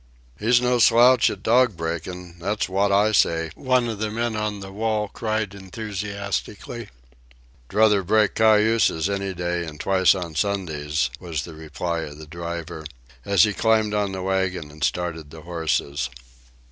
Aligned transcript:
"He's 0.39 0.59
no 0.59 0.79
slouch 0.79 1.29
at 1.29 1.43
dog 1.43 1.77
breakin', 1.77 2.39
that's 2.39 2.67
wot 2.67 2.91
I 2.91 3.11
say," 3.11 3.51
one 3.53 3.87
of 3.87 3.99
the 3.99 4.09
men 4.09 4.35
on 4.35 4.59
the 4.59 4.71
wall 4.71 5.07
cried 5.07 5.53
enthusiastically. 5.53 6.89
"Druther 7.69 8.01
break 8.01 8.33
cayuses 8.33 9.07
any 9.07 9.35
day, 9.35 9.63
and 9.63 9.79
twice 9.79 10.15
on 10.15 10.33
Sundays," 10.33 11.11
was 11.19 11.43
the 11.43 11.53
reply 11.53 11.99
of 11.99 12.17
the 12.17 12.25
driver, 12.25 12.83
as 13.25 13.43
he 13.43 13.53
climbed 13.53 13.93
on 13.93 14.11
the 14.11 14.23
wagon 14.23 14.71
and 14.71 14.83
started 14.83 15.29
the 15.29 15.41
horses. 15.41 16.09